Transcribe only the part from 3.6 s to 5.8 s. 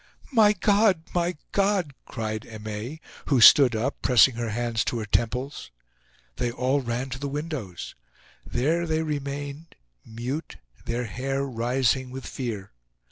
up, pressing her hands to her temples.